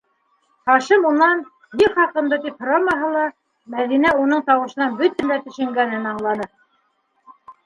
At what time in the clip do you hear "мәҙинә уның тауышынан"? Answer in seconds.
3.75-4.97